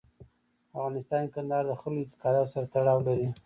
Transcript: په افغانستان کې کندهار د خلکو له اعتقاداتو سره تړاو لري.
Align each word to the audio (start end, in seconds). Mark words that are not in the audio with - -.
په 0.69 0.75
افغانستان 0.79 1.21
کې 1.25 1.31
کندهار 1.35 1.63
د 1.67 1.73
خلکو 1.81 1.93
له 2.01 2.05
اعتقاداتو 2.09 2.51
سره 2.53 2.65
تړاو 2.73 2.99
لري. 3.07 3.27